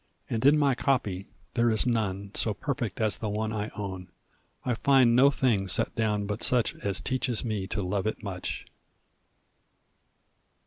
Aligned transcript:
And 0.31 0.43
in 0.47 0.57
my 0.57 0.73
copy 0.73 1.27
there 1.53 1.69
is 1.69 1.85
none 1.85 2.31
So 2.33 2.55
perfect 2.55 2.99
as 2.99 3.17
the 3.19 3.29
one 3.29 3.53
I 3.53 3.69
own 3.75 4.09
I 4.65 4.73
find 4.73 5.15
no 5.15 5.29
thing 5.29 5.67
set 5.67 5.93
down 5.93 6.25
but 6.25 6.41
such 6.41 6.73
As 6.77 6.99
teaches 6.99 7.45
me 7.45 7.67
to 7.67 7.83
love 7.83 8.07
it 8.07 8.23
much. 8.23 8.65